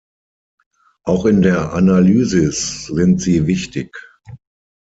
[1.03, 3.93] Auch in der Analysis sind sie wichtig.